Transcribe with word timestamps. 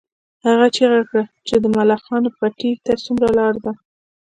هغې 0.45 0.67
چیغه 0.75 1.01
کړه 1.09 1.23
چې 1.47 1.55
د 1.63 1.65
ملخانو 1.75 2.29
پټي 2.37 2.71
ته 2.85 2.93
څومره 3.05 3.27
لار 3.37 3.55
ده 3.63 3.71